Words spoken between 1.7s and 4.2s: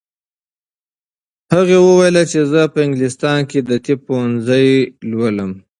وویل چې زه په انګلستان کې د طب